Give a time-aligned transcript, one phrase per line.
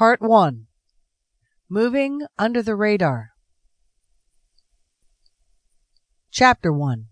[0.00, 0.66] Part 1
[1.68, 3.32] Moving Under the Radar
[6.30, 7.08] Chapter 1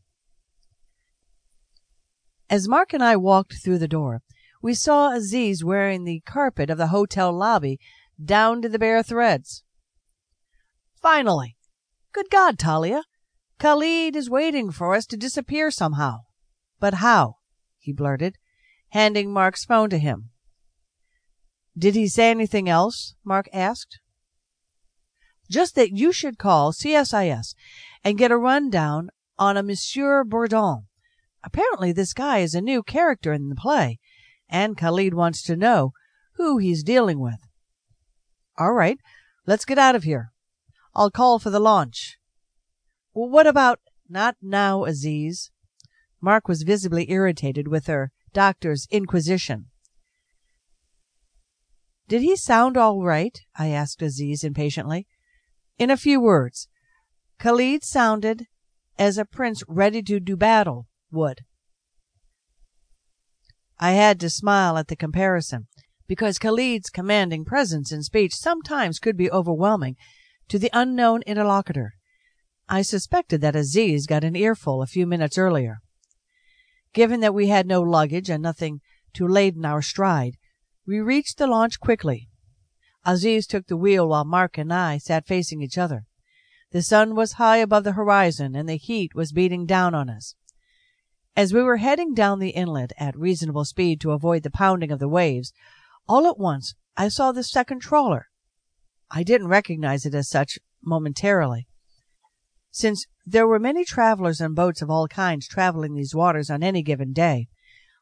[2.48, 4.22] As Mark and I walked through the door,
[4.62, 7.78] we saw Aziz wearing the carpet of the hotel lobby
[8.24, 9.64] down to the bare threads.
[11.02, 11.58] Finally!
[12.14, 13.02] Good God, Talya!
[13.58, 16.20] Khalid is waiting for us to disappear somehow.
[16.80, 17.34] But how?
[17.78, 18.38] he blurted,
[18.92, 20.30] handing Mark's phone to him.
[21.78, 23.14] Did he say anything else?
[23.24, 24.00] Mark asked.
[25.48, 27.54] Just that you should call CSIS
[28.02, 30.86] and get a rundown on a Monsieur Bourdon.
[31.44, 34.00] Apparently this guy is a new character in the play,
[34.48, 35.92] and Khalid wants to know
[36.34, 37.38] who he's dealing with.
[38.58, 38.98] All right,
[39.46, 40.32] let's get out of here.
[40.94, 42.18] I'll call for the launch.
[43.12, 45.50] What about not now, Aziz?
[46.20, 49.66] Mark was visibly irritated with her doctor's inquisition.
[52.08, 53.38] Did he sound all right?
[53.54, 55.06] I asked Aziz impatiently.
[55.78, 56.68] In a few words,
[57.38, 58.46] Khalid sounded
[58.98, 61.42] as a prince ready to do battle would.
[63.78, 65.68] I had to smile at the comparison,
[66.08, 69.96] because Khalid's commanding presence in speech sometimes could be overwhelming
[70.48, 71.92] to the unknown interlocutor.
[72.68, 75.78] I suspected that Aziz got an earful a few minutes earlier.
[76.92, 78.80] Given that we had no luggage and nothing
[79.12, 80.36] to laden our stride,
[80.88, 82.30] we reached the launch quickly.
[83.04, 86.06] Aziz took the wheel while Mark and I sat facing each other.
[86.70, 90.34] The sun was high above the horizon and the heat was beating down on us.
[91.36, 94.98] As we were heading down the inlet at reasonable speed to avoid the pounding of
[94.98, 95.52] the waves,
[96.08, 98.28] all at once I saw the second trawler.
[99.10, 101.68] I didn't recognize it as such momentarily.
[102.70, 106.82] Since there were many travelers and boats of all kinds traveling these waters on any
[106.82, 107.48] given day,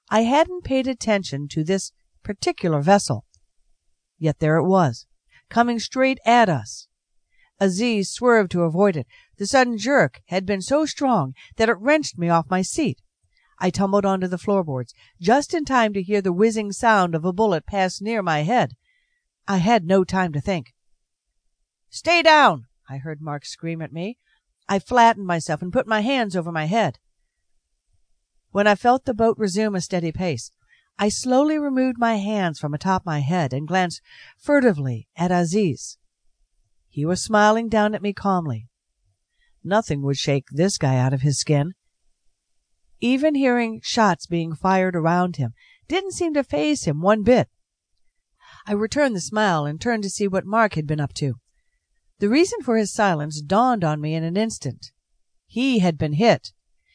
[0.08, 1.90] I hadn't paid attention to this
[2.26, 3.24] particular vessel.
[4.18, 5.06] Yet there it was,
[5.48, 6.88] coming straight at us.
[7.60, 9.06] Aziz swerved to avoid it.
[9.38, 13.00] The sudden jerk had been so strong that it wrenched me off my seat.
[13.60, 17.32] I tumbled onto the floorboards, just in time to hear the whizzing sound of a
[17.32, 18.74] bullet pass near my head.
[19.46, 20.74] I had no time to think.
[21.88, 22.66] Stay down!
[22.90, 24.18] I heard Mark scream at me.
[24.68, 26.98] I flattened myself and put my hands over my head.
[28.50, 30.50] When I felt the boat resume a steady pace,
[30.98, 34.00] I slowly removed my hands from atop my head and glanced
[34.38, 35.98] furtively at Aziz.
[36.88, 38.68] He was smiling down at me calmly.
[39.62, 41.74] Nothing would shake this guy out of his skin.
[43.00, 45.52] Even hearing shots being fired around him
[45.86, 47.48] didn't seem to faze him one bit.
[48.66, 51.34] I returned the smile and turned to see what Mark had been up to.
[52.18, 54.92] The reason for his silence dawned on me in an instant.
[55.46, 56.52] He had been hit.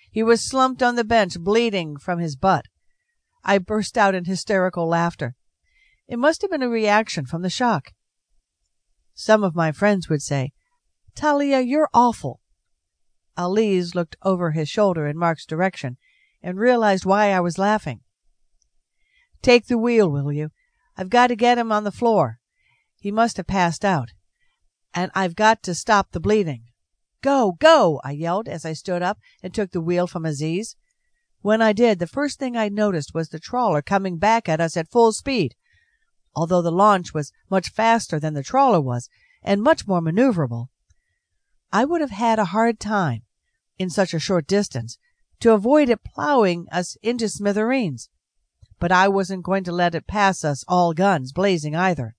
[0.09, 2.65] He was slumped on the bench, bleeding from his butt.
[3.43, 5.35] I burst out in hysterical laughter.
[6.07, 7.93] It must have been a reaction from the shock.
[9.13, 10.51] Some of my friends would say,
[11.15, 12.39] Talya, you're awful.
[13.37, 15.97] Aziz looked over his shoulder in Mark's direction
[16.41, 18.01] and realized why I was laughing.
[19.41, 20.51] Take the wheel, will you?
[20.97, 22.39] I've got to get him on the floor.
[22.99, 24.09] He must have passed out.
[24.93, 26.65] And I've got to stop the bleeding.
[27.21, 28.01] Go, go!
[28.03, 30.75] I yelled as I stood up and took the wheel from Aziz.
[31.41, 34.77] When I did, the first thing I noticed was the trawler coming back at us
[34.77, 35.55] at full speed.
[36.35, 39.09] Although the launch was much faster than the trawler was,
[39.41, 40.69] and much more maneuverable,
[41.73, 43.23] I would have had a hard time,
[43.79, 44.97] in such a short distance,
[45.39, 48.09] to avoid it plowing us into smithereens.
[48.79, 52.15] But I wasn't going to let it pass us all guns blazing either.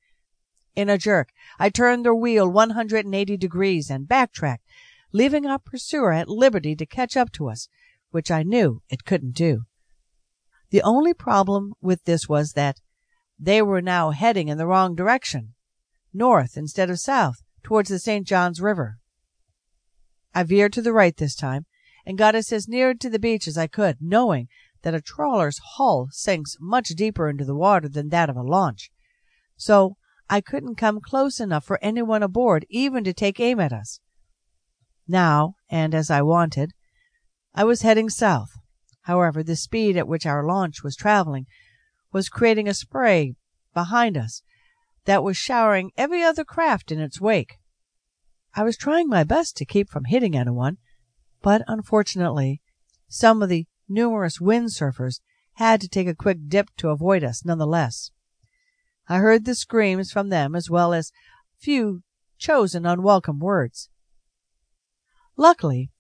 [0.75, 1.31] In a jerk,
[1.61, 4.66] I turned the wheel 180 degrees and backtracked,
[5.12, 7.69] leaving our pursuer at liberty to catch up to us
[8.12, 9.65] which I knew it couldn't do.
[10.71, 12.77] The only problem with this was that
[13.39, 15.55] they were now heading in the wrong direction,
[16.15, 18.27] north instead of south, towards the St.
[18.27, 18.99] Johns River.
[20.34, 21.67] I veered to the right this time
[22.06, 24.49] and got us as near to the beach as I could, knowing
[24.83, 28.91] that a trawler's hull sinks much deeper into the water than that of a launch,
[29.56, 29.97] so
[30.29, 34.00] I couldn't come close enough for anyone aboard even to take aim at us.
[35.06, 36.73] Now, and as I wanted,
[37.54, 38.50] I was heading south.
[39.02, 41.46] However, the speed at which our launch was traveling
[42.12, 43.34] was creating a spray
[43.75, 44.43] behind us
[45.04, 47.58] that was showering every other craft in its wake.
[48.54, 50.78] I was trying my best to keep from hitting anyone,
[51.43, 52.60] but unfortunately,
[53.08, 55.20] some of the numerous windsurfers
[55.54, 58.10] had to take a quick dip to avoid us nonetheless.
[59.08, 61.12] I heard the screams from them as well as
[61.58, 62.02] few
[62.38, 63.88] chosen unwelcome words.
[65.37, 65.90] Luckily,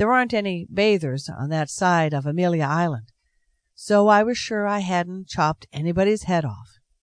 [0.00, 3.12] there aren't any bathers on that side of Amelia Island,
[3.74, 6.79] so I was sure I hadn't chopped anybody's head off.